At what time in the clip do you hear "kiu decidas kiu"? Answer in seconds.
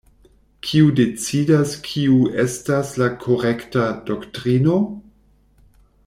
0.67-2.17